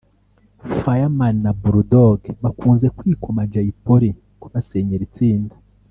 [0.79, 4.09] Fireman na Bull Dogg bakunze kwikoma Jay Polly
[4.41, 5.55] kubasenyera itsinda